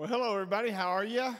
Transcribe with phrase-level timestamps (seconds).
[0.00, 0.70] Well, hello, everybody.
[0.70, 1.36] How are you?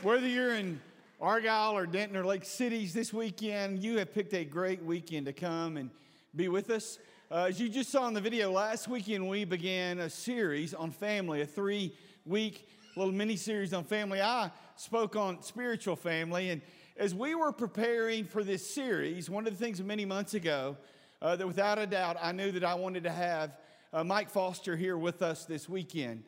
[0.00, 0.80] Whether you're in
[1.20, 5.32] Argyle or Denton or Lake Cities this weekend, you have picked a great weekend to
[5.32, 5.90] come and
[6.36, 7.00] be with us.
[7.32, 10.92] Uh, as you just saw in the video, last weekend we began a series on
[10.92, 11.92] family, a three
[12.24, 14.22] week little mini series on family.
[14.22, 16.62] I spoke on spiritual family, and
[16.96, 20.76] as we were preparing for this series, one of the things many months ago
[21.20, 23.50] uh, that without a doubt I knew that I wanted to have
[23.92, 26.22] uh, Mike Foster here with us this weekend.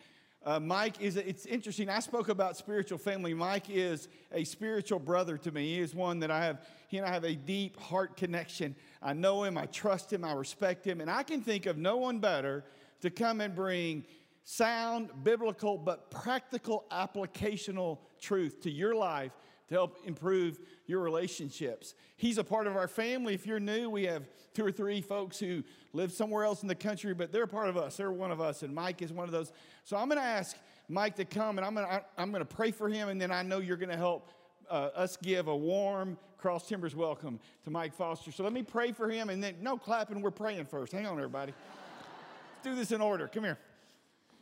[0.45, 1.89] Uh, Mike is, it's interesting.
[1.89, 3.33] I spoke about spiritual family.
[3.33, 5.77] Mike is a spiritual brother to me.
[5.77, 8.75] He is one that I have, he and I have a deep heart connection.
[9.01, 11.97] I know him, I trust him, I respect him, and I can think of no
[11.97, 12.65] one better
[13.03, 14.05] to come and bring
[14.45, 19.31] sound, biblical, but practical applicational truth to your life
[19.73, 21.95] to help improve your relationships.
[22.17, 23.35] He's a part of our family.
[23.35, 25.65] If you're new, we have two or three folks who
[25.95, 27.97] live somewhere else in the country, but they're part of us.
[27.97, 29.51] They're one of us, and Mike is one of those.
[29.85, 30.57] So I'm going to ask
[30.89, 33.31] Mike to come, and I'm going to I'm going to pray for him, and then
[33.31, 34.31] I know you're going to help
[34.71, 38.31] uh, us give a warm Cross Timbers welcome to Mike Foster.
[38.31, 40.21] So let me pray for him, and then no clapping.
[40.21, 40.93] We're praying first.
[40.93, 41.55] Hang on, everybody.
[41.55, 43.27] Let's do this in order.
[43.27, 43.59] Come here.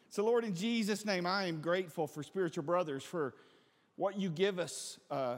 [0.08, 3.34] So, Lord, in Jesus' name, I am grateful for spiritual brothers for
[4.00, 5.36] what you give us uh,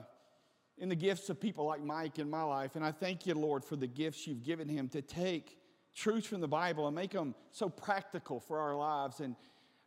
[0.78, 2.76] in the gifts of people like Mike in my life.
[2.76, 5.58] And I thank you, Lord, for the gifts you've given him to take
[5.92, 9.18] truths from the Bible and make them so practical for our lives.
[9.18, 9.34] And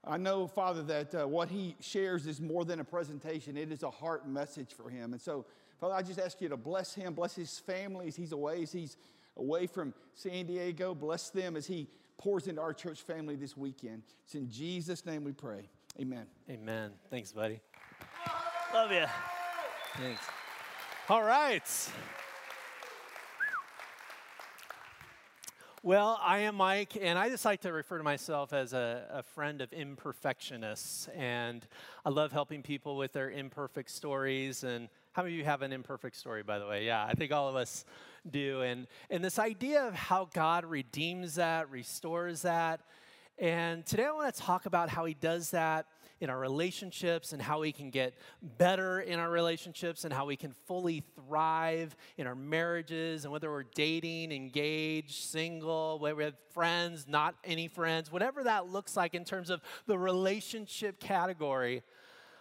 [0.04, 3.84] I know, Father, that uh, what he shares is more than a presentation, it is
[3.84, 5.14] a heart message for him.
[5.14, 5.46] And so,
[5.80, 8.74] Father, I just ask you to bless him, bless his family as he's away, as
[8.74, 8.98] he's
[9.38, 10.94] away from San Diego.
[10.94, 14.04] Bless them as he pours into our church family this weekend.
[14.26, 15.70] It's in Jesus' name we pray.
[15.98, 16.26] Amen.
[16.50, 16.92] Amen.
[17.10, 17.62] Thanks, buddy.
[18.76, 19.06] Love you.
[19.96, 20.22] Thanks.
[21.08, 21.64] All right.
[25.82, 29.24] Well, I am Mike, and I just like to refer to myself as a, a,
[29.24, 31.08] friend of imperfectionists.
[31.18, 31.66] And
[32.04, 34.66] I love helping people with their imperfect stories.
[34.66, 36.86] And how many of you have an imperfect story, by the way?
[36.86, 37.86] Yeah, I think all of us
[38.30, 38.62] do.
[38.62, 42.82] And, and this idea of how God redeems that, restores that.
[43.40, 45.86] And today I want to talk about how He does that
[46.22, 50.36] in our relationships and how we can get better in our relationships and how we
[50.36, 56.36] can fully thrive in our marriages and whether we're dating, engaged, single, whether we have
[56.52, 61.84] friends, not any friends, whatever that looks like in terms of the relationship category.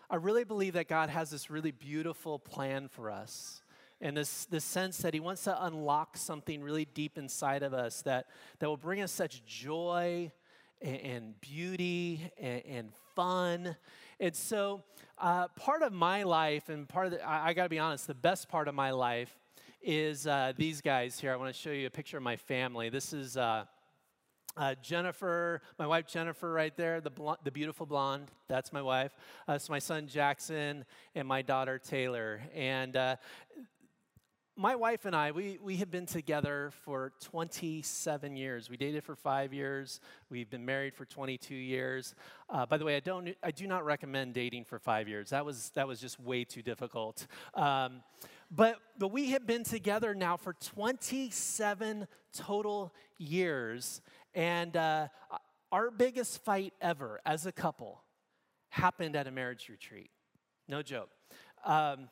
[0.09, 3.63] I really believe that God has this really beautiful plan for us
[4.01, 8.03] and this, this sense that he wants to unlock something really deep inside of us
[8.03, 8.27] that,
[8.59, 10.31] that will bring us such joy
[10.83, 13.77] and, and beauty and, and, fun.
[14.21, 14.83] And so,
[15.19, 18.07] uh, part of my life, and part of the, I, I got to be honest,
[18.07, 19.37] the best part of my life
[19.83, 21.33] is uh, these guys here.
[21.33, 22.89] I want to show you a picture of my family.
[22.89, 23.37] This is.
[23.37, 23.65] Uh,
[24.57, 29.11] uh, Jennifer, my wife Jennifer, right there, the, bl- the beautiful blonde, that's my wife.
[29.49, 30.85] Uh, it's my son Jackson
[31.17, 32.41] and my daughter Taylor.
[32.55, 33.17] And uh,
[34.57, 38.71] my wife and I, we, we have been together for 27 years.
[38.71, 40.01] We dated for five years.
[40.31, 42.15] We've been married for 22 years.
[42.49, 45.31] Uh, by the way, I, don't, I do not recommend dating for five years.
[45.31, 47.27] That was, that was just way too difficult.
[47.55, 48.03] Um,
[48.49, 54.03] but, but we have been together now for 27 total years.
[54.35, 55.09] And uh,
[55.73, 58.03] our biggest fight ever as a couple
[58.69, 60.11] happened at a marriage retreat.
[60.69, 61.11] No joke.
[61.65, 62.09] Um,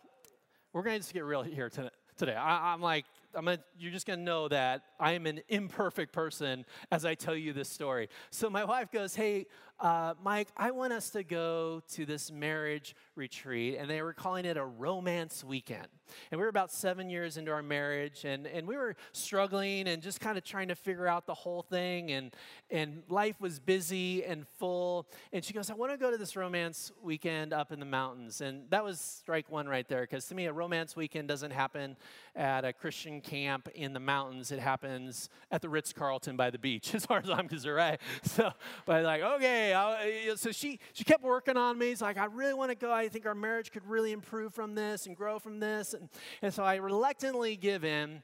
[0.73, 2.35] we're going to just get real here tonight today.
[2.35, 6.65] I, am like, I'm gonna, you're just to know that I am an imperfect person
[6.91, 8.09] as I tell you this story.
[8.31, 9.47] So my wife goes, Hey,
[9.83, 13.77] uh, Mike, I want us to go to this marriage retreat.
[13.79, 15.89] And they were calling it a romance weekend.
[16.31, 20.03] And we were about seven years into our marriage, and, and we were struggling and
[20.03, 22.13] just kind of trying to figure out the whole thing.
[22.13, 22.35] And,
[22.71, 25.09] and life was busy and full.
[25.33, 28.41] And she goes, I want to go to this romance weekend up in the mountains.
[28.41, 31.97] And that was strike one right there, because to me, a romance weekend doesn't happen
[32.37, 34.53] at a Christian camp in the mountains.
[34.53, 38.01] It happens at the Ritz Carlton by the beach, as far as I'm concerned, right?
[38.23, 38.53] So,
[38.87, 39.72] but like, okay.
[39.73, 41.91] I'll, so she, she kept working on me.
[41.91, 42.93] It's like, I really want to go.
[42.93, 45.95] I think our marriage could really improve from this and grow from this.
[45.95, 46.09] And,
[46.41, 48.23] and so I reluctantly give in.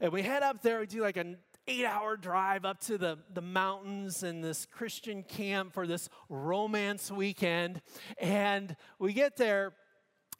[0.00, 0.80] And we head up there.
[0.80, 5.22] We do like an eight hour drive up to the, the mountains and this Christian
[5.22, 7.82] camp for this romance weekend.
[8.18, 9.74] And we get there.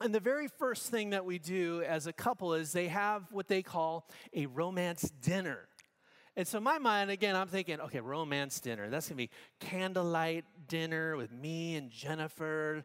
[0.01, 3.49] And the very first thing that we do as a couple is they have what
[3.49, 5.68] they call a romance dinner.
[6.39, 8.89] And so, my mind, again, I'm thinking, okay, romance dinner.
[8.89, 12.85] That's gonna be candlelight dinner with me and Jennifer,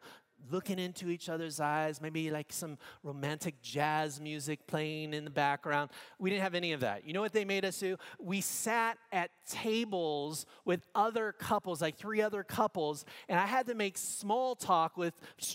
[0.49, 5.91] looking into each other's eyes, maybe like some romantic jazz music playing in the background.
[6.17, 7.05] We didn't have any of that.
[7.05, 7.95] You know what they made us do?
[8.19, 13.75] We sat at tables with other couples, like three other couples, and I had to
[13.75, 15.13] make small talk with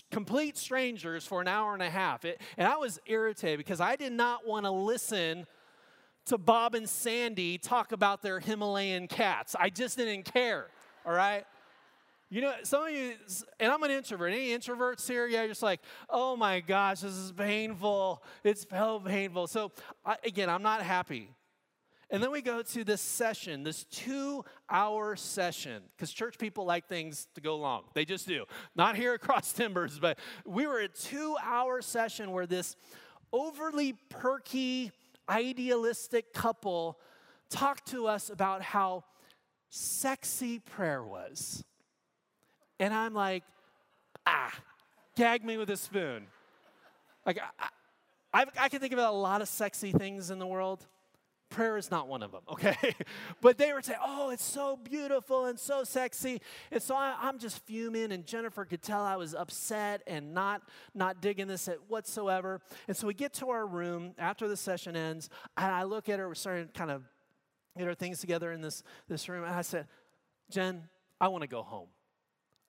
[0.09, 2.23] complete strangers for an hour and a half.
[2.23, 5.45] It, and I was irritated because I did not want to listen
[6.27, 9.55] to Bob and Sandy talk about their Himalayan cats.
[9.59, 10.67] I just didn't care,
[11.05, 11.45] all right?
[12.29, 13.13] You know, some of you,
[13.59, 14.31] and I'm an introvert.
[14.31, 15.25] Any introverts here?
[15.25, 18.23] Yeah, you're just like, oh my gosh, this is painful.
[18.43, 19.47] It's so painful.
[19.47, 19.71] So,
[20.05, 21.31] I, again, I'm not happy.
[22.11, 26.87] And then we go to this session, this two hour session, because church people like
[26.87, 27.83] things to go long.
[27.93, 28.45] They just do.
[28.75, 32.75] Not here at Cross Timbers, but we were a two hour session where this
[33.31, 34.91] overly perky,
[35.29, 36.99] idealistic couple
[37.49, 39.03] talked to us about how
[39.69, 41.63] sexy prayer was.
[42.79, 43.43] And I'm like,
[44.25, 44.53] ah,
[45.15, 46.27] gag me with a spoon.
[47.25, 47.67] Like, I,
[48.33, 50.85] I, I can think about a lot of sexy things in the world.
[51.49, 52.75] Prayer is not one of them, okay?
[53.41, 56.41] but they were saying, oh, it's so beautiful and so sexy.
[56.71, 60.61] And so I, am just fuming, and Jennifer could tell I was upset and not,
[60.93, 62.61] not digging this at whatsoever.
[62.87, 66.19] And so we get to our room after the session ends, and I look at
[66.19, 67.03] her, we're starting to kind of
[67.77, 69.87] get our things together in this, this room, and I said,
[70.51, 70.83] Jen,
[71.19, 71.87] I want to go home.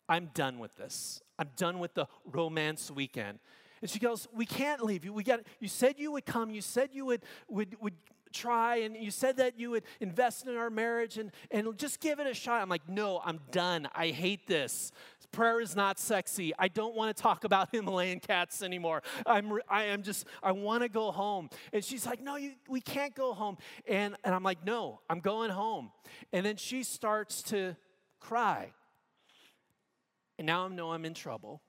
[0.09, 1.23] I'm done with this.
[1.39, 3.39] I'm done with the romance weekend.
[3.81, 5.13] And she goes, We can't leave you.
[5.13, 7.95] We got you said you would come, you said you would would would
[8.33, 12.21] try and you said that you would invest in our marriage and, and just give
[12.21, 12.63] it a shot.
[12.63, 13.89] I'm like, no, I'm done.
[13.95, 14.93] I hate this.
[15.33, 16.53] Prayer is not sexy.
[16.59, 19.03] I don't want to talk about Himalayan cats anymore.
[19.27, 21.51] I'm, I am just, I want to go home.
[21.73, 23.57] And she's like, no, you, we can't go home.
[23.87, 25.93] And, and I'm like, no, I'm going home.
[26.33, 27.77] And then she starts to
[28.19, 28.73] cry.
[30.39, 31.61] And now I know I'm in trouble.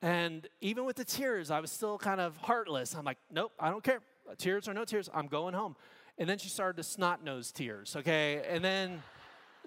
[0.00, 2.94] And even with the tears, I was still kind of heartless.
[2.94, 4.00] I'm like, nope, I don't care.
[4.38, 5.76] Tears or no tears, I'm going home.
[6.18, 8.44] And then she started to snot nose tears, okay?
[8.48, 9.02] And then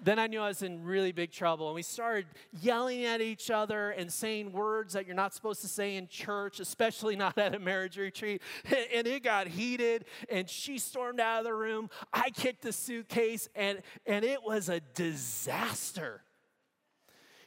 [0.02, 1.68] then I knew I was in really big trouble.
[1.68, 2.26] And we started
[2.60, 6.60] yelling at each other and saying words that you're not supposed to say in church,
[6.60, 8.42] especially not at a marriage retreat.
[8.94, 11.90] And it got heated, and she stormed out of the room.
[12.12, 16.22] I kicked the suitcase, and, and it was a disaster.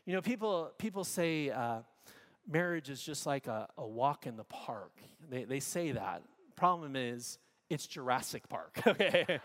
[0.05, 1.79] You know, people, people say uh,
[2.47, 4.91] marriage is just like a, a walk in the park.
[5.29, 6.23] They, they say that.
[6.59, 7.39] Problem is,
[7.69, 9.39] it's Jurassic Park, okay?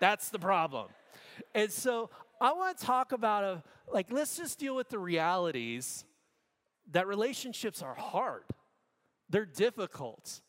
[0.00, 0.88] That's the problem.
[1.54, 2.08] And so
[2.40, 3.62] I want to talk about a,
[3.92, 6.06] like, let's just deal with the realities
[6.92, 8.44] that relationships are hard,
[9.28, 10.40] they're difficult.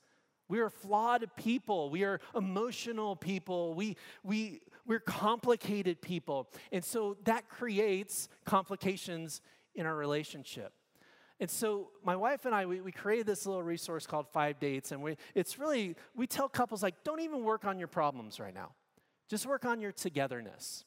[0.48, 1.90] We are flawed people.
[1.90, 3.74] We are emotional people.
[3.74, 6.48] We, we, we're complicated people.
[6.72, 9.42] And so that creates complications
[9.76, 10.72] in our relationship.
[11.40, 14.92] And so my wife and I, we, we created this little resource called Five Dates.
[14.92, 18.54] And we, it's really, we tell couples, like, don't even work on your problems right
[18.54, 18.72] now.
[19.30, 20.86] Just work on your togetherness.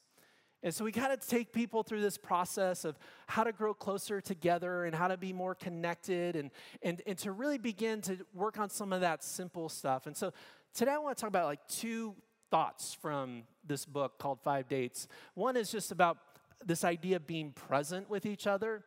[0.63, 4.21] And so we kind of take people through this process of how to grow closer
[4.21, 6.51] together and how to be more connected and,
[6.83, 10.07] and, and to really begin to work on some of that simple stuff.
[10.07, 10.33] And so
[10.75, 12.15] today I want to talk about like two
[12.51, 15.09] thoughts from this book called Five Dates.
[15.35, 16.19] One is just about
[16.67, 18.85] this idea of being present with each other.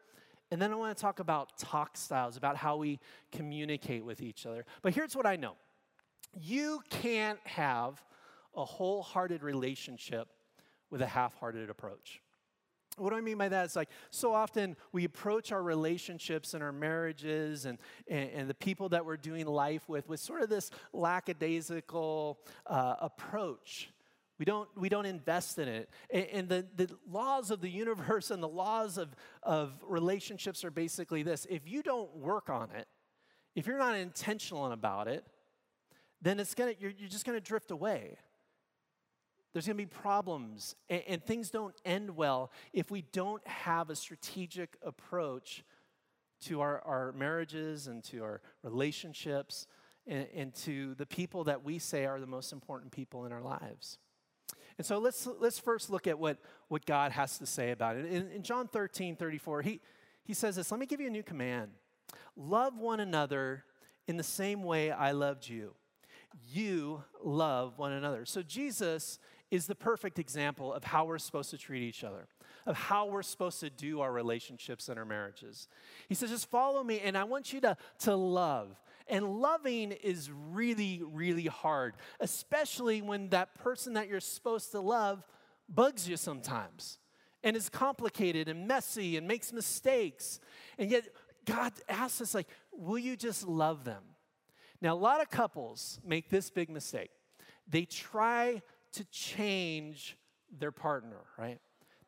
[0.53, 2.99] And then I want to talk about talk styles, about how we
[3.31, 4.65] communicate with each other.
[4.83, 5.55] But here's what I know
[6.39, 7.99] you can't have
[8.55, 10.27] a wholehearted relationship
[10.91, 12.21] with a half hearted approach.
[12.97, 13.65] What do I mean by that?
[13.65, 18.53] It's like so often we approach our relationships and our marriages and, and, and the
[18.53, 23.89] people that we're doing life with with sort of this lackadaisical uh, approach.
[24.39, 25.89] We don't, we don't invest in it.
[26.11, 31.23] And, the, the laws of the universe and the laws of, of relationships are basically
[31.23, 32.87] this if you don't work on it,
[33.55, 35.23] if you're not intentional about it,
[36.21, 38.17] then it's gonna, you're, you're just going to drift away.
[39.51, 43.91] There's going to be problems, and, and, things don't end well if we don't have
[43.91, 45.63] a strategic approach
[46.45, 49.67] to our, our marriages and to our relationships
[50.07, 53.43] and, and to the people that we say are the most important people in our
[53.43, 53.99] lives.
[54.77, 56.37] And so let's, let's first look at what,
[56.67, 58.05] what God has to say about it.
[58.05, 59.81] In, in John 13, 34, he,
[60.23, 61.71] he says this Let me give you a new command
[62.35, 63.63] love one another
[64.07, 65.75] in the same way I loved you.
[66.51, 68.25] You love one another.
[68.25, 69.19] So Jesus
[69.51, 72.27] is the perfect example of how we're supposed to treat each other,
[72.65, 75.67] of how we're supposed to do our relationships and our marriages.
[76.09, 78.75] He says, just follow me, and I want you to, to love.
[79.07, 85.27] And loving is really, really hard, especially when that person that you're supposed to love
[85.67, 86.99] bugs you sometimes.
[87.43, 90.39] and is complicated and messy and makes mistakes.
[90.77, 91.03] And yet,
[91.45, 94.03] God asks us, like, will you just love them?
[94.81, 97.11] Now, a lot of couples make this big mistake.
[97.67, 98.61] They try
[98.93, 100.17] to change
[100.57, 101.59] their partner, right?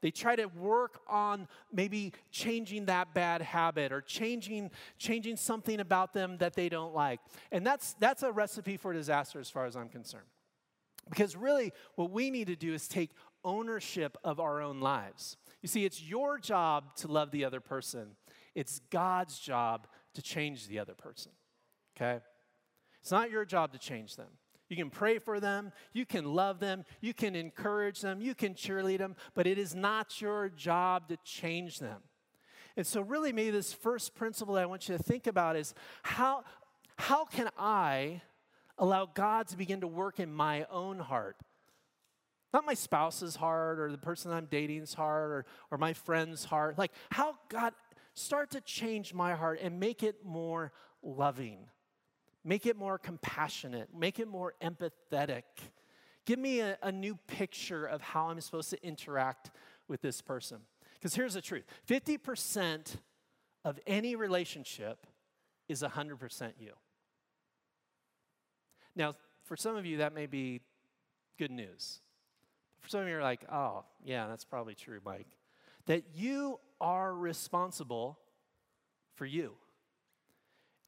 [0.06, 4.70] They try to work on maybe changing that bad habit or changing,
[5.00, 7.20] changing something about them that they don't like.
[7.52, 10.28] And that's, that's a recipe for disaster as far as I'm concerned.
[11.10, 13.10] Because really, what we need to do is take
[13.44, 15.38] ownership of our own lives.
[15.64, 18.10] You see, it's your job to love the other person,
[18.54, 21.32] it's God's job to change the other person.
[21.98, 22.20] Okay?
[23.02, 24.30] It's not your job to change them.
[24.70, 28.56] You can pray for them, you can love them, you can encourage them, you can
[28.56, 32.02] cheerlead them, but it is not your job to change them.
[32.76, 35.74] And so, really, maybe this first principle that I want you to think about is
[36.04, 36.44] how,
[36.98, 38.22] how can I
[38.78, 41.38] allow God to begin to work in my own heart?
[42.54, 46.78] Not my spouse's heart or the person I'm dating's heart or, or my friend's heart.
[46.78, 47.74] Like, how God
[48.14, 50.72] start to change my heart and make it more
[51.04, 51.68] loving
[52.48, 55.44] Make it more compassionate, make it more empathetic.
[56.26, 59.50] Give me a, a new picture of how I'm supposed to interact
[59.88, 60.60] with this person.
[60.94, 62.98] Because here's the truth 50%
[63.64, 65.08] of any relationship
[65.68, 66.74] is 100% you.
[68.96, 70.62] Now, for some of you, that may be
[71.38, 72.00] good news.
[72.80, 75.28] For some of you, are like, oh, yeah, that's probably true, Mike.
[75.88, 78.20] That you are responsible
[79.16, 79.54] for you.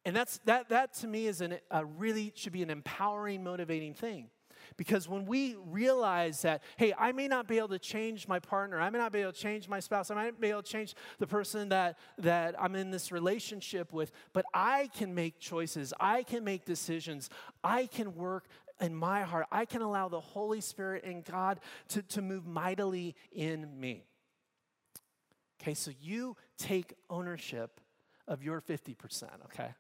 [0.08, 3.94] And that's, that, that to me is an, a really should be an empowering, motivating
[3.94, 4.30] thing.
[4.78, 8.80] Because when we realize that, hey, I may not be able to change my partner,
[8.80, 10.72] I may not be able to change my spouse, I might not be able to
[10.72, 15.94] change the person that, that I'm in this relationship with, but I can make choices,
[16.00, 17.30] I can make decisions,
[17.62, 18.48] I can work
[18.80, 21.60] in my heart, I can allow the Holy Spirit and God
[21.90, 24.06] to, to move mightily in me.
[25.62, 27.82] Okay, so you take ownership
[28.26, 29.74] of your 50%, okay?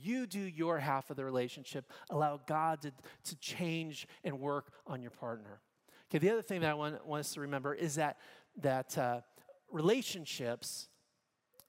[0.00, 1.90] You do your half of the relationship.
[2.10, 2.92] Allow God to,
[3.24, 5.60] to change and work on your partner.
[6.10, 8.16] Okay, the other thing that I want, want us to remember is that,
[8.60, 9.20] that uh,
[9.70, 10.88] relationships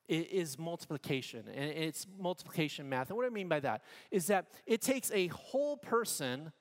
[0.08, 3.10] is multiplication, and it's multiplication math.
[3.10, 6.52] And what I mean by that is that it takes a whole person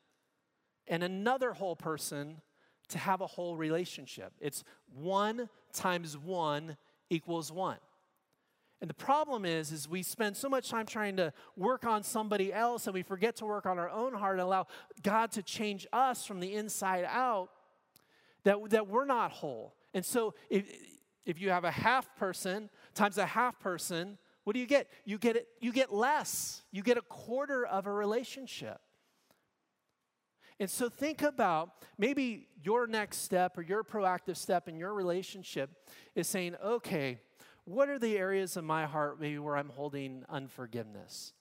[0.87, 2.43] and another whole person
[2.89, 4.33] to have a whole relationship.
[4.39, 6.77] It's one times one
[7.09, 7.79] equals one.
[8.81, 12.53] And the problem is, is we spend so much time trying to work on somebody
[12.53, 14.69] else and we forget to work on our own heart and allow
[15.03, 17.49] God to change us from the inside out
[18.45, 19.75] that, that we're not whole.
[19.95, 20.65] And so if,
[21.27, 24.89] if you have a half person times a half person, what do you get?
[25.05, 26.63] You get it, you get less.
[26.71, 28.81] You get a quarter of a relationship.
[30.61, 35.71] And so think about maybe your next step or your proactive step in your relationship
[36.15, 37.21] is saying, okay,
[37.69, 41.35] what are the areas of my heart maybe where I'm holding unforgiveness?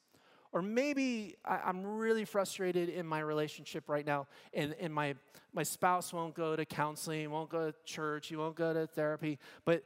[0.52, 5.16] Or maybe I, am really frustrated in my relationship right now, and, and my,
[5.54, 9.40] my spouse won't go to counseling, won't go to church, he won't go to therapy,
[9.64, 9.84] but,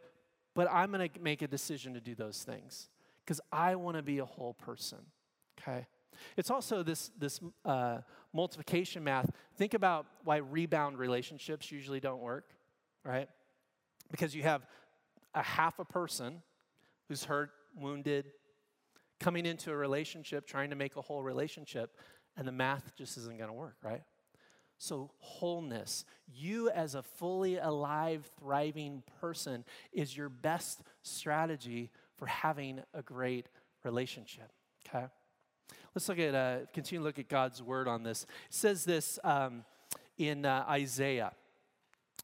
[0.55, 2.89] but I'm gonna make a decision to do those things
[3.23, 4.99] because I wanna be a whole person,
[5.59, 5.85] okay?
[6.37, 7.99] It's also this, this uh,
[8.33, 9.29] multiplication math.
[9.57, 12.49] Think about why rebound relationships usually don't work,
[13.03, 13.29] right?
[14.11, 14.65] Because you have
[15.33, 16.41] a half a person
[17.07, 18.25] who's hurt, wounded,
[19.19, 21.95] coming into a relationship, trying to make a whole relationship,
[22.35, 24.01] and the math just isn't going to work, right?
[24.77, 32.81] So, wholeness, you as a fully alive, thriving person, is your best strategy for having
[32.93, 33.47] a great
[33.83, 34.51] relationship,
[34.87, 35.05] okay?
[35.93, 38.23] Let's look at, uh, continue to look at God's word on this.
[38.23, 39.65] It says this um,
[40.17, 41.33] in uh, Isaiah.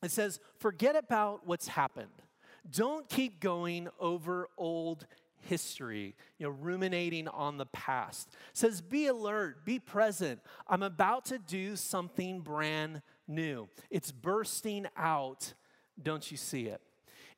[0.01, 2.23] It says, Forget about what's happened
[2.71, 5.05] don't keep going over old
[5.41, 8.29] history, you know, ruminating on the past.
[8.51, 10.41] It says, be alert, be present.
[10.67, 13.69] I'm about to do something brand new.
[13.89, 15.53] It's bursting out.
[16.01, 16.81] Don't you see it?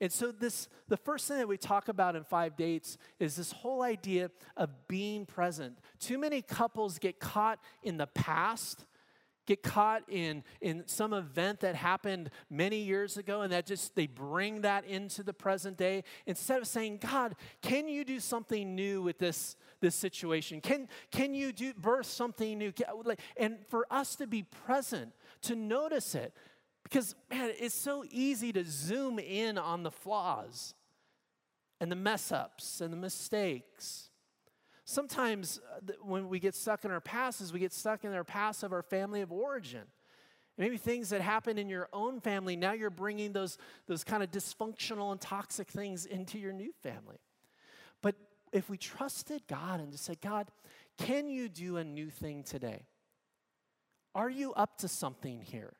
[0.01, 3.51] And so this the first thing that we talk about in 5 dates is this
[3.51, 5.77] whole idea of being present.
[5.99, 8.85] Too many couples get caught in the past
[9.49, 14.05] get caught in, in some event that happened many years ago and that just they
[14.05, 16.03] bring that into the present day.
[16.27, 20.61] Instead of saying god can you do something new with this this situation?
[20.61, 22.71] Can can you do birth something new?
[23.37, 26.31] And for us to be present to notice it
[26.83, 30.75] because man it's so easy to zoom in on the flaws
[31.81, 34.08] and the mess ups and the mistakes
[34.89, 38.23] sometimes uh, when we get stuck in our past is we get stuck in our
[38.23, 39.83] past of our family of origin
[40.59, 44.29] Maybe things that happened in your own family, now you're bringing those, those kind of
[44.29, 47.21] dysfunctional and toxic things into your new family.
[48.01, 48.15] But
[48.51, 50.51] if we trusted God and just said, God,
[50.97, 52.83] can you do a new thing today?
[54.13, 55.77] Are you up to something here?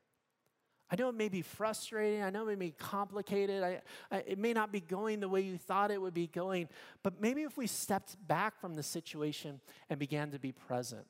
[0.91, 2.23] I know it may be frustrating.
[2.23, 3.63] I know it may be complicated.
[3.63, 3.81] I,
[4.11, 6.67] I, it may not be going the way you thought it would be going.
[7.03, 11.05] But maybe if we stepped back from the situation and began to be present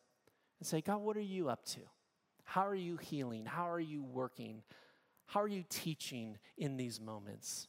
[0.59, 1.79] and say, God, what are you up to?
[2.43, 3.45] How are you healing?
[3.45, 4.63] How are you working?
[5.27, 7.67] How are you teaching in these moments?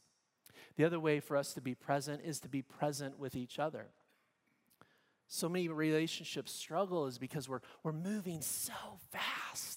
[0.77, 3.89] The other way for us to be present is to be present with each other.
[5.29, 8.73] So many relationships struggle is because we're, we're moving so
[9.13, 9.70] fast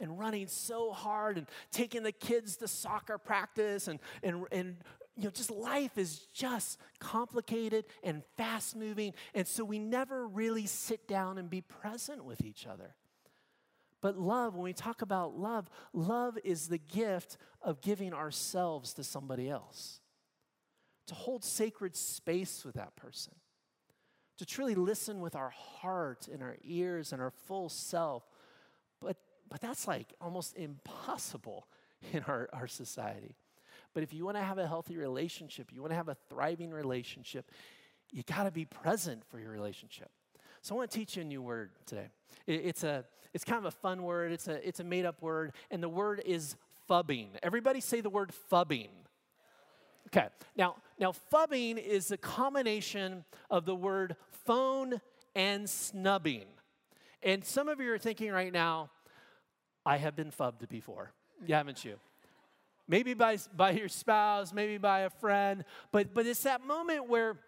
[0.00, 4.76] and running so hard and taking the kids to soccer practice and, and, and
[5.16, 9.14] you know, just life is just complicated and fast moving.
[9.34, 12.94] And so we never really sit down and be present with each other.
[14.00, 19.02] But love, when we talk about love, love is the gift of giving ourselves to
[19.02, 20.00] somebody else,
[21.08, 23.34] to hold sacred space with that person,
[24.36, 28.22] to truly listen with our heart and our ears and our full self.
[29.48, 31.66] But that's like almost impossible
[32.12, 33.36] in our, our society.
[33.94, 36.70] But if you want to have a healthy relationship, you want to have a thriving
[36.70, 37.50] relationship,
[38.10, 40.10] you got to be present for your relationship.
[40.62, 42.08] So I want to teach you a new word today.
[42.46, 45.22] It, it's, a, it's kind of a fun word, it's a, it's a made up
[45.22, 46.56] word, and the word is
[46.88, 47.28] phubbing.
[47.42, 48.88] Everybody say the word phubbing.
[50.08, 55.00] Okay, now, now phubbing is a combination of the word phone
[55.34, 56.44] and snubbing.
[57.22, 58.90] And some of you are thinking right now,
[59.88, 61.12] I have been phubbed before.
[61.48, 61.96] Haven't you?
[62.88, 67.38] Maybe by, by your spouse, maybe by a friend, but, but it's that moment where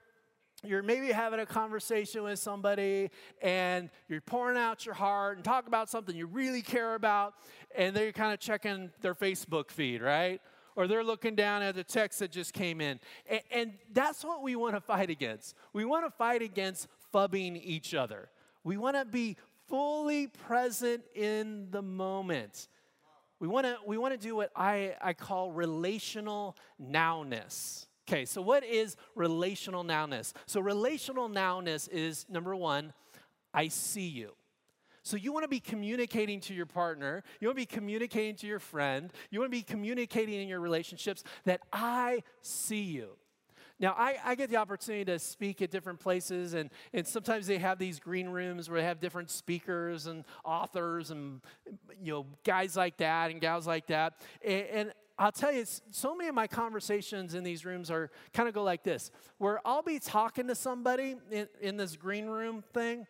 [0.65, 3.11] you're maybe having a conversation with somebody
[3.43, 7.35] and you're pouring out your heart and talk about something you really care about,
[7.77, 10.41] and they're kind of checking their Facebook feed, right?
[10.77, 13.01] Or they're looking down at the text that just came in.
[13.29, 15.55] And, and that's what we want to fight against.
[15.75, 18.31] We want to fight against phubbing each other.
[18.65, 19.37] We want to be
[19.71, 22.69] fully present in the moment.
[23.39, 27.87] We want to we want to do what I, I call relational nowness.
[28.07, 30.33] Okay, so what is relational nowness?
[30.47, 32.93] So relational nowness is number one,
[33.55, 34.33] I see you.
[35.03, 38.47] So you want to be communicating to your partner, you want to be communicating to
[38.47, 43.11] your friend, you want to be communicating in your relationships that I see you.
[43.81, 47.57] Now, I, I, get the opportunity to speak at different places, and, and sometimes they
[47.57, 51.41] have these green rooms where they have different speakers and authors and
[51.99, 54.21] you know guys like that and gals like that.
[54.45, 58.49] And, and I'll tell you, so many of my conversations in these rooms are kind
[58.49, 62.63] of go like this, where I'll be talking to somebody in, in this green room
[62.75, 63.07] thing,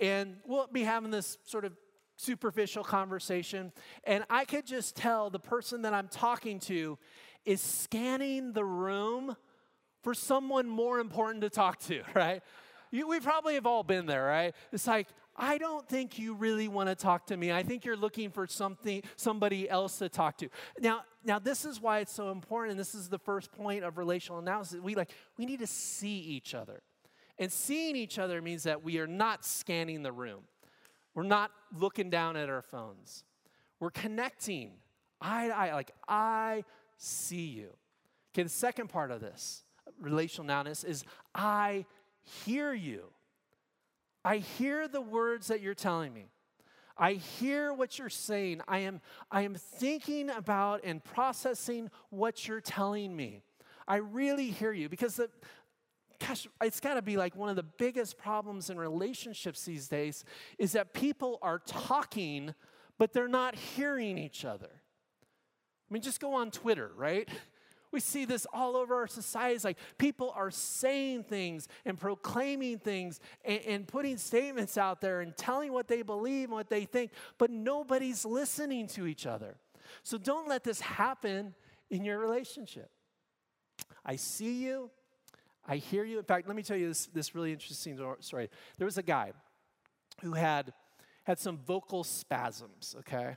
[0.00, 1.72] and we'll be having this sort of
[2.16, 6.98] superficial conversation, and I could just tell the person that I'm talking to
[7.44, 9.36] is scanning the room
[10.02, 12.42] for someone more important to talk to, right?
[12.90, 14.54] You, we probably have all been there, right?
[14.72, 17.52] It's like, I don't think you really want to talk to me.
[17.52, 20.48] I think you're looking for something, somebody else to talk to.
[20.80, 24.42] Now, now this is why it's so important, this is the first point of relational
[24.42, 24.78] nowness.
[24.80, 26.82] We like we need to see each other.
[27.38, 30.42] And seeing each other means that we are not scanning the room.
[31.14, 33.24] We're not looking down at our phones.
[33.78, 34.72] We're connecting
[35.22, 36.64] eye to eye, like I
[36.98, 37.70] see you.
[38.34, 39.64] Okay, the second part of this
[40.00, 41.86] relational nowness is I
[42.44, 43.04] hear you.
[44.24, 46.26] I hear the words that you're telling me.
[46.96, 48.60] I hear what you're saying.
[48.68, 53.42] I am, I am thinking about and processing what you're telling me.
[53.88, 55.30] I really hear you because the,
[56.18, 60.24] gosh, it's got to be like one of the biggest problems in relationships these days
[60.58, 62.54] is that people are talking,
[62.98, 64.68] but they're not hearing each other.
[64.70, 67.28] I mean, just go on Twitter, right?
[67.92, 69.64] We see this all over our societies.
[69.64, 75.36] Like people are saying things and proclaiming things and, and, putting statements out there and
[75.36, 79.56] telling what they believe and what they think, but nobody's listening to each other.
[80.02, 81.54] So don't let this happen
[81.90, 82.90] in your relationship.
[84.04, 84.90] I see you.
[85.66, 86.18] I hear you.
[86.18, 88.48] In fact, let me tell you this, this really interesting story.
[88.78, 89.32] There was a guy
[90.22, 90.72] who had
[91.24, 93.36] had some vocal spasms, okay?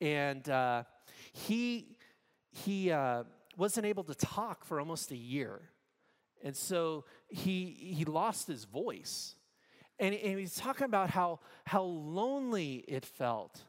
[0.00, 0.84] And uh,
[1.32, 1.96] he,
[2.50, 3.24] he, uh,
[3.56, 5.60] wasn't able to talk for almost a year.
[6.42, 9.34] And so he, he lost his voice.
[9.98, 13.60] And, and he's talking about how, how lonely it felt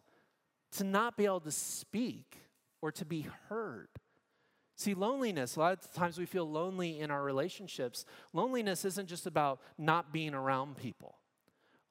[0.73, 2.37] to not be able to speak
[2.81, 3.89] or to be heard.
[4.77, 8.05] See, loneliness, a lot of times we feel lonely in our relationships.
[8.33, 11.17] Loneliness isn't just about not being around people,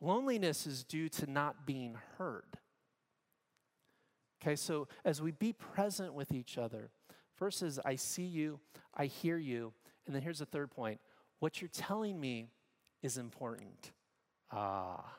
[0.00, 2.56] loneliness is due to not being heard.
[4.42, 6.90] Okay, so as we be present with each other,
[7.40, 8.60] first is I see you,
[8.94, 9.72] I hear you,
[10.06, 11.00] and then here's the third point
[11.40, 12.50] what you're telling me
[13.02, 13.92] is important.
[14.52, 15.16] Ah.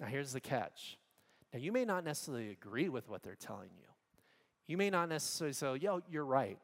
[0.00, 0.98] Now, here's the catch.
[1.52, 3.86] Now, you may not necessarily agree with what they're telling you.
[4.66, 6.58] You may not necessarily say, yo, you're right.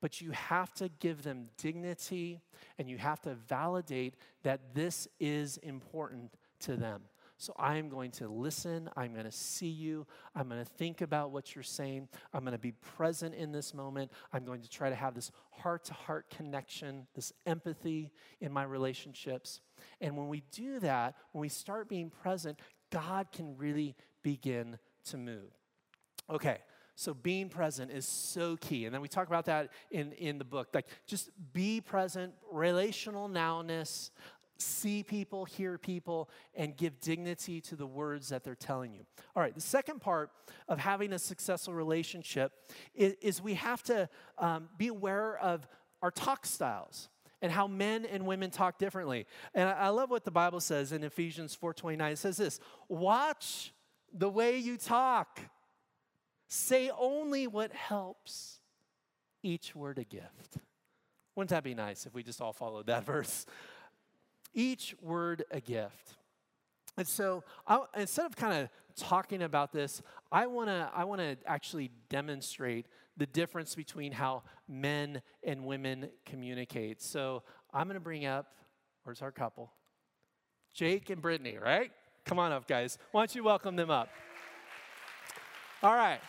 [0.00, 2.40] But you have to give them dignity
[2.78, 7.02] and you have to validate that this is important to them.
[7.38, 8.88] So I am going to listen.
[8.96, 10.06] I'm going to see you.
[10.34, 12.08] I'm going to think about what you're saying.
[12.32, 14.10] I'm going to be present in this moment.
[14.32, 18.62] I'm going to try to have this heart to heart connection, this empathy in my
[18.62, 19.60] relationships.
[20.00, 22.58] And when we do that, when we start being present,
[22.90, 25.52] God can really begin to move.
[26.30, 26.58] Okay,
[26.98, 28.86] so being present is so key.
[28.86, 30.68] And then we talk about that in, in the book.
[30.72, 34.10] Like just be present, relational nowness,
[34.58, 39.04] see people, hear people, and give dignity to the words that they're telling you.
[39.34, 40.30] All right, the second part
[40.68, 42.52] of having a successful relationship
[42.94, 45.66] is, is we have to um, be aware of
[46.02, 47.08] our talk styles
[47.42, 49.26] and how men and women talk differently.
[49.54, 52.12] And I, I love what the Bible says in Ephesians 4:29.
[52.12, 53.72] It says this: "Watch
[54.12, 55.40] the way you talk.
[56.48, 58.60] Say only what helps.
[59.42, 60.58] Each word a gift."
[61.34, 63.46] Wouldn't that be nice if we just all followed that verse?
[64.56, 66.16] Each word a gift.
[66.96, 71.20] And so I, instead of kind of talking about this, I want to I want
[71.20, 77.02] to actually demonstrate the difference between how men and women communicate.
[77.02, 77.42] So
[77.72, 78.46] I'm going to bring up
[79.04, 79.70] where's our couple?
[80.74, 81.92] Jake and Brittany, right?
[82.24, 82.98] Come on up, guys.
[83.12, 84.08] Why don't you welcome them up?
[85.82, 86.20] All right.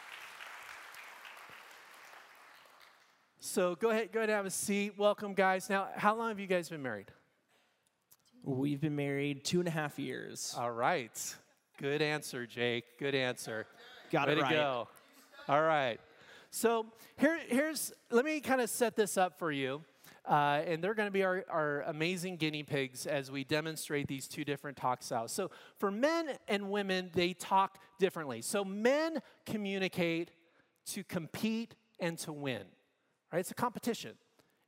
[3.40, 4.94] So go ahead, go ahead and have a seat.
[4.98, 5.70] Welcome, guys.
[5.70, 7.12] Now, how long have you guys been married?
[8.44, 10.56] We've been married two and a half years.
[10.58, 11.36] All right.
[11.78, 12.86] Good answer, Jake.
[13.00, 13.68] Good answer.
[14.12, 14.50] Got Way it right.
[14.50, 14.88] to go.
[15.50, 16.00] All right.
[16.50, 19.84] So here, here's, let me kind of set this up for you.
[20.28, 24.28] Uh, and they're going to be our, our amazing guinea pigs as we demonstrate these
[24.28, 25.32] two different talk styles.
[25.32, 28.42] So, for men and women, they talk differently.
[28.42, 30.32] So, men communicate
[30.88, 32.64] to compete and to win,
[33.32, 33.40] right?
[33.40, 34.16] It's a competition.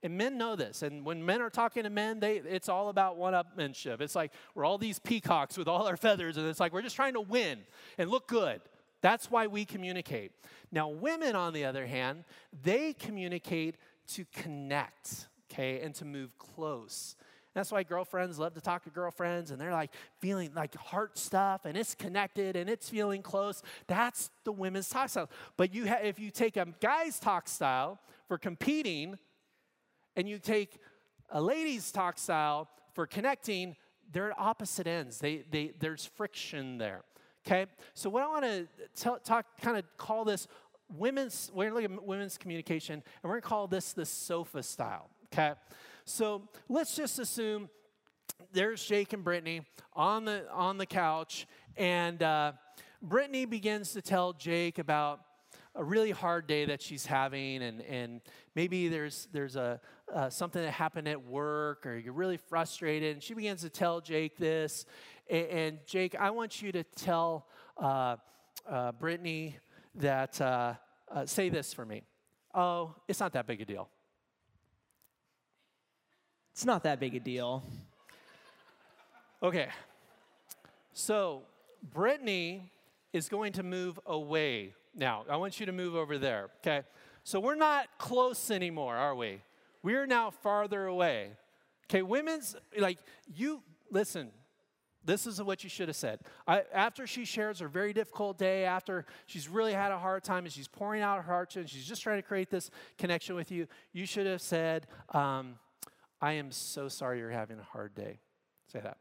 [0.02, 0.82] And men know this.
[0.82, 4.00] And when men are talking to men, they, it's all about one upmanship.
[4.00, 6.96] It's like we're all these peacocks with all our feathers, and it's like we're just
[6.96, 7.60] trying to win
[7.98, 8.62] and look good.
[9.02, 10.32] That's why we communicate.
[10.72, 12.24] Now, women, on the other hand,
[12.64, 13.76] they communicate
[14.10, 17.16] to connect, okay, and to move close.
[17.54, 21.66] That's why girlfriends love to talk to girlfriends and they're like feeling like heart stuff
[21.66, 23.64] and it's connected and it's feeling close.
[23.88, 25.30] That's the women's talk style.
[25.58, 29.18] But you ha- if you take a guy's talk style for competing,
[30.20, 30.80] and you take
[31.30, 33.78] a lady's talk style for connecting,
[34.12, 35.18] they're at opposite ends.
[35.18, 37.04] They, they, there's friction there.
[37.48, 37.68] Okay?
[37.94, 40.50] So, what I want to talk, kind of call this
[40.94, 44.06] women's, we're going to look at women's communication, and we're going to call this the
[44.06, 45.10] sofa style.
[45.32, 45.54] Okay?
[46.04, 47.70] So, let's just assume
[48.52, 49.62] there's Jake and Brittany
[49.94, 52.52] on the, on the couch, and uh,
[53.02, 55.22] Brittany begins to tell Jake about
[55.80, 58.20] a really hard day that she's having, and, and
[58.54, 59.80] maybe there's, there's a,
[60.14, 63.14] uh, something that happened at work, or you're really frustrated.
[63.14, 64.86] And she begins to tell Jake this.
[65.30, 68.18] And, and Jake, I want you to tell uh,
[68.70, 69.58] uh, Brittany
[69.96, 70.74] that, uh,
[71.10, 72.04] uh, say this for me.
[72.54, 73.88] Oh, it's not that big a deal.
[76.52, 77.64] It's not that big a deal.
[79.42, 79.70] Okay.
[80.92, 81.44] So,
[81.94, 82.70] Brittany
[83.14, 86.86] is going to move away now, I want you to move over there, okay?
[87.24, 89.42] So we're not close anymore, are we?
[89.82, 91.32] We're now farther away.
[91.90, 93.00] Okay, women's, like,
[93.34, 94.30] you, listen,
[95.04, 96.20] this is what you should have said.
[96.48, 100.44] I, after she shares her very difficult day, after she's really had a hard time
[100.44, 103.36] and she's pouring out her heart to and she's just trying to create this connection
[103.36, 105.56] with you, you should have said, um,
[106.22, 108.20] I am so sorry you're having a hard day.
[108.72, 108.98] Say that.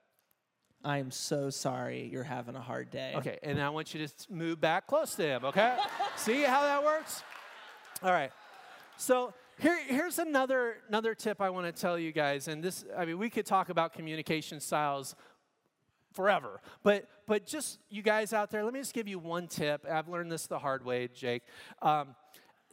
[0.85, 3.15] I am so sorry you're having a hard day.
[3.17, 5.77] Okay, and I want you to move back close to him, okay?
[6.17, 7.23] See how that works?
[8.03, 8.31] All right.
[8.97, 12.49] So here, here's another, another tip I want to tell you guys.
[12.49, 15.17] And this, I mean, we could talk about communication styles
[16.13, 16.61] forever.
[16.83, 19.85] But, but just you guys out there, let me just give you one tip.
[19.91, 21.43] I've learned this the hard way, Jake.
[21.83, 22.15] Um,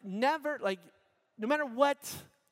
[0.04, 0.80] never, like,
[1.38, 1.98] no matter what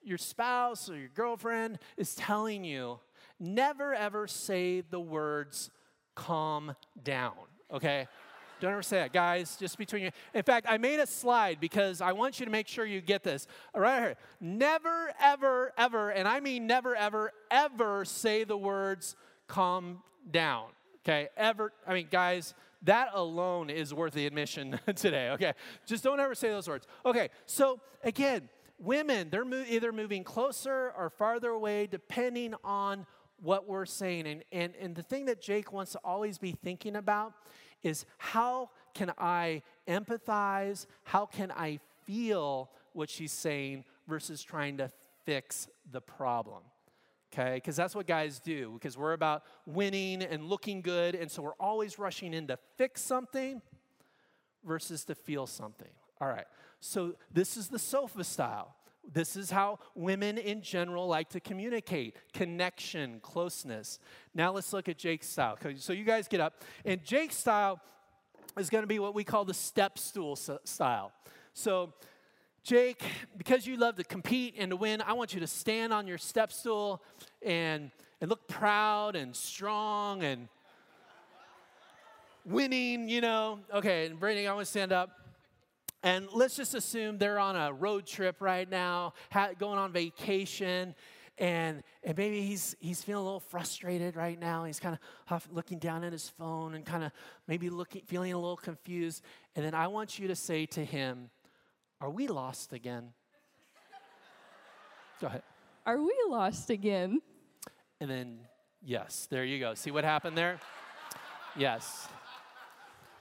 [0.03, 2.99] your spouse or your girlfriend is telling you,
[3.43, 5.69] never ever say the words
[6.15, 7.33] calm down,
[7.71, 8.07] okay?
[8.61, 10.11] Don't ever say that, guys, just between you.
[10.33, 13.21] In fact, I made a slide because I want you to make sure you get
[13.21, 13.45] this.
[13.75, 14.15] Right here.
[14.39, 20.01] Never, ever, ever, and I mean never, ever, ever say the words calm
[20.31, 20.67] down,
[21.03, 21.27] okay?
[21.35, 22.53] Ever, I mean, guys,
[22.83, 25.53] that alone is worth the admission today, okay?
[25.85, 26.87] Just don't ever say those words.
[27.05, 28.47] Okay, so again,
[28.79, 33.05] women, they're mo- either moving closer or farther away depending on
[33.43, 34.25] what we're saying.
[34.25, 37.33] And, and, and the thing that Jake wants to always be thinking about
[37.83, 40.85] is how can I empathize?
[41.03, 44.89] How can I feel what she's saying versus trying to
[45.25, 46.63] fix the problem?
[47.33, 51.41] Okay, because that's what guys do, because we're about winning and looking good, and so
[51.41, 53.59] we're always rushing in to fix something
[54.63, 55.87] versus to feel something.
[56.21, 56.45] All right,
[56.79, 58.75] so this is the sofa style.
[59.11, 63.99] This is how women in general like to communicate connection, closeness.
[64.33, 65.57] Now let's look at Jake's style.
[65.77, 67.79] So you guys get up, and Jake's style
[68.57, 71.11] is going to be what we call the step stool style.
[71.53, 71.93] So,
[72.63, 73.03] Jake,
[73.37, 76.17] because you love to compete and to win, I want you to stand on your
[76.17, 77.03] step stool
[77.41, 80.47] and, and look proud and strong and
[82.45, 83.59] winning, you know.
[83.73, 85.22] Okay, and Brittany, I want to stand up.
[86.03, 89.13] And let's just assume they're on a road trip right now,
[89.57, 90.95] going on vacation,
[91.37, 94.65] and, and maybe he's, he's feeling a little frustrated right now.
[94.65, 94.97] He's kind
[95.29, 97.11] of looking down at his phone and kind of
[97.47, 99.23] maybe looking, feeling a little confused.
[99.55, 101.29] And then I want you to say to him,
[102.01, 103.13] Are we lost again?
[105.21, 105.41] Go ahead.
[105.85, 107.21] Are we lost again?
[107.99, 108.39] And then,
[108.83, 109.73] yes, there you go.
[109.73, 110.59] See what happened there?
[111.55, 112.07] Yes.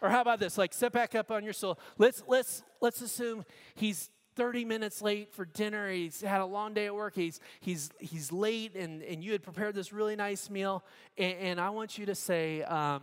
[0.03, 0.59] Or how about this?
[0.59, 1.79] Like, set back up on your stool.
[1.97, 3.45] Let's let's let's assume
[3.77, 5.91] he's 30 minutes late for dinner.
[5.91, 7.15] He's had a long day at work.
[7.15, 10.85] He's he's he's late, and and you had prepared this really nice meal.
[11.17, 13.03] And, and I want you to say, um,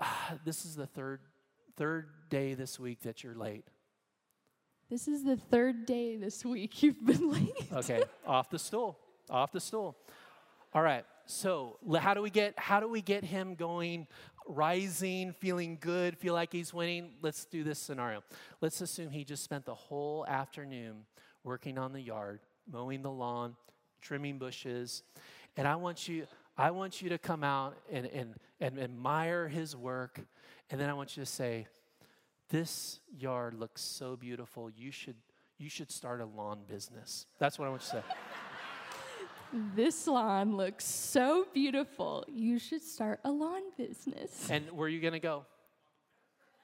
[0.00, 1.20] ah, "This is the third
[1.76, 3.66] third day this week that you're late."
[4.88, 7.50] This is the third day this week you've been late.
[7.72, 8.98] okay, off the stool.
[9.30, 9.96] Off the stool.
[10.74, 11.04] All right.
[11.26, 14.06] So how do we get how do we get him going,
[14.52, 17.12] rising, feeling good, feel like he's winning?
[17.22, 18.22] Let's do this scenario.
[18.60, 21.04] Let's assume he just spent the whole afternoon
[21.44, 23.56] working on the yard, mowing the lawn,
[24.00, 25.02] trimming bushes,
[25.56, 29.74] and I want you I want you to come out and, and, and admire his
[29.74, 30.20] work,
[30.70, 31.66] and then I want you to say,
[32.50, 34.68] "This yard looks so beautiful.
[34.68, 35.16] You should
[35.56, 38.14] you should start a lawn business." That's what I want you to say.
[39.52, 42.24] This lawn looks so beautiful.
[42.26, 44.48] You should start a lawn business.
[44.50, 45.44] And where are you going to go?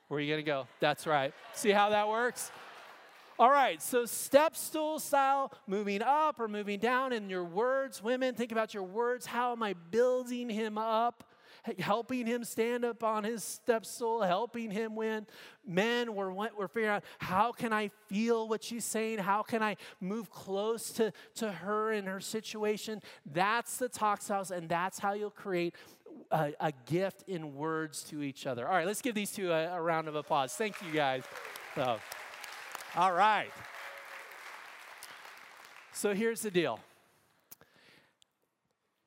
[0.08, 0.66] Where are you going to go?
[0.80, 1.34] That's right.
[1.52, 2.50] See how that works?
[3.38, 8.02] All right, so step stool style, moving up or moving down in your words.
[8.02, 9.26] Women, think about your words.
[9.26, 11.22] How am I building him up?
[11.78, 15.26] Helping him stand up on his step stool, helping him win.
[15.66, 19.18] Men, we're, we're figuring out how can I feel what she's saying?
[19.18, 23.02] How can I move close to, to her and her situation?
[23.26, 25.74] That's the talk house, and that's how you'll create
[26.30, 28.66] a, a, gift in words to each other.
[28.66, 30.54] All right, let's give these two a, a round of applause.
[30.54, 31.24] Thank you, guys.
[31.74, 31.98] So,
[32.96, 33.50] all right.
[35.92, 36.80] So here's the deal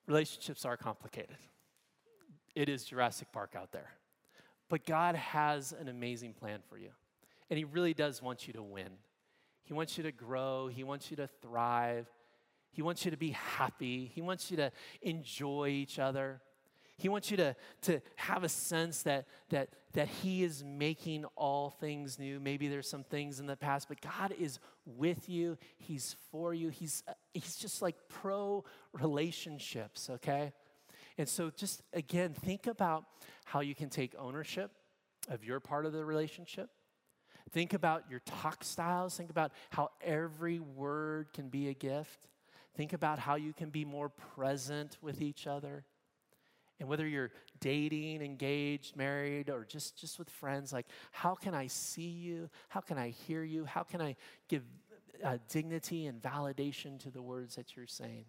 [0.08, 1.38] relationships are complicated.
[2.56, 3.92] It is Jurassic Park out there.
[4.70, 6.90] But God has an amazing plan for you.
[7.50, 8.90] And He really does want you to win.
[9.64, 12.08] He wants you to grow, He wants you to thrive,
[12.72, 16.42] He wants you to be happy, He wants you to enjoy each other.
[16.98, 21.72] He wants you to, to have a sense that, that, that He is making all
[21.72, 22.40] things new.
[22.40, 25.58] Maybe there's some things in the past, but God is with you.
[25.80, 26.70] He's for you.
[26.70, 30.54] He's, he's just like pro relationships, okay?
[31.18, 33.06] And so, just again, think about
[33.46, 34.72] how you can take ownership
[35.30, 36.70] of your part of the relationship.
[37.52, 39.16] Think about your talk styles.
[39.18, 42.28] Think about how every word can be a gift.
[42.76, 45.84] Think about how you can be more present with each other.
[46.80, 51.68] And whether you're dating, engaged, married, or just, just with friends, like, how can I
[51.68, 52.50] see you?
[52.70, 53.66] How can I hear you?
[53.66, 54.16] How can I
[54.48, 54.64] give
[55.24, 58.26] uh, dignity and validation to the words that you're saying?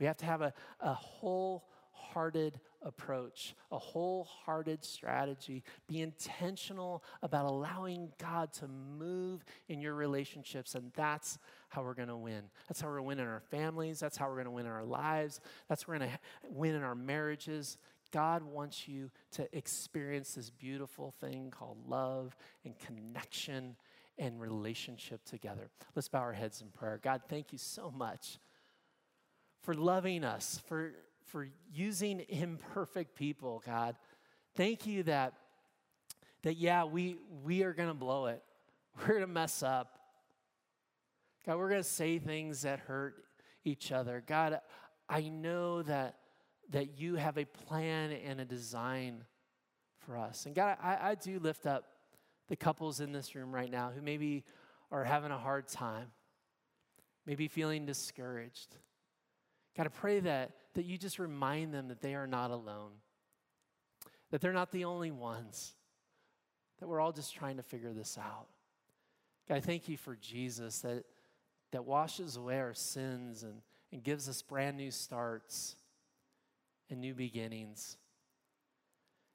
[0.00, 1.66] We have to have a, a whole
[2.14, 5.62] wholehearted approach, a wholehearted strategy.
[5.88, 12.08] Be intentional about allowing God to move in your relationships, and that's how we're going
[12.08, 12.44] to win.
[12.68, 14.00] That's how we're going to win in our families.
[14.00, 15.40] That's how we're going to win in our lives.
[15.68, 16.18] That's how we're going to
[16.50, 17.78] win in our marriages.
[18.12, 23.76] God wants you to experience this beautiful thing called love and connection
[24.18, 25.70] and relationship together.
[25.96, 27.00] Let's bow our heads in prayer.
[27.02, 28.38] God, thank you so much
[29.62, 30.92] for loving us, for
[31.34, 33.96] for using imperfect people, God.
[34.54, 35.34] Thank you that,
[36.44, 38.40] that yeah, we, we are going to blow it.
[39.00, 39.98] We're going to mess up.
[41.44, 43.16] God, we're going to say things that hurt
[43.64, 44.22] each other.
[44.24, 44.60] God,
[45.08, 46.14] I know that,
[46.70, 49.24] that you have a plan and a design
[50.06, 50.46] for us.
[50.46, 51.84] And God, I, I do lift up
[52.48, 54.44] the couples in this room right now who maybe
[54.92, 56.06] are having a hard time,
[57.26, 58.76] maybe feeling discouraged.
[59.76, 62.92] God, I pray that, that you just remind them that they are not alone,
[64.30, 65.72] that they're not the only ones,
[66.78, 68.46] that we're all just trying to figure this out.
[69.48, 71.04] God, thank you for Jesus that,
[71.72, 73.60] that washes away our sins and,
[73.92, 75.76] and gives us brand new starts
[76.90, 77.96] and new beginnings.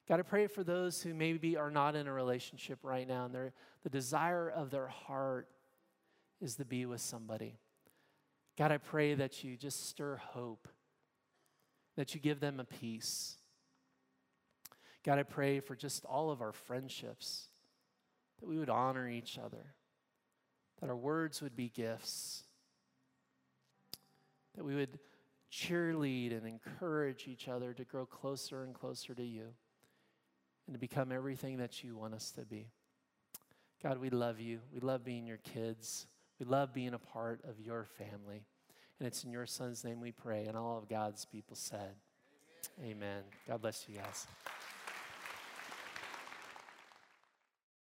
[0.08, 3.52] God, I pray for those who maybe are not in a relationship right now and
[3.84, 5.48] the desire of their heart
[6.42, 7.60] is to be with somebody.
[8.58, 10.68] God, I pray that you just stir hope,
[12.00, 13.36] that you give them a peace.
[15.04, 17.50] God, I pray for just all of our friendships,
[18.40, 19.74] that we would honor each other,
[20.80, 22.44] that our words would be gifts,
[24.56, 24.98] that we would
[25.52, 29.48] cheerlead and encourage each other to grow closer and closer to you
[30.68, 32.70] and to become everything that you want us to be.
[33.84, 34.62] God, we love you.
[34.74, 36.08] We love being your kids.
[36.40, 38.46] We love being a part of your family.
[39.00, 40.46] And it's in your son's name we pray.
[40.46, 41.96] And all of God's people said,
[42.80, 42.92] Amen.
[42.92, 43.24] Amen.
[43.48, 44.28] God bless you guys.